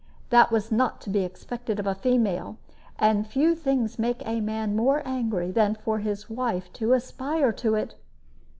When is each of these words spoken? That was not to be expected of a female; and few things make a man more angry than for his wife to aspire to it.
That 0.31 0.49
was 0.51 0.71
not 0.71 0.99
to 1.01 1.11
be 1.11 1.19
expected 1.23 1.79
of 1.79 1.85
a 1.85 1.93
female; 1.93 2.57
and 2.97 3.27
few 3.27 3.53
things 3.53 3.99
make 3.99 4.25
a 4.25 4.41
man 4.41 4.75
more 4.75 5.03
angry 5.07 5.51
than 5.51 5.75
for 5.75 5.99
his 5.99 6.27
wife 6.27 6.73
to 6.73 6.93
aspire 6.93 7.51
to 7.51 7.75
it. 7.75 7.93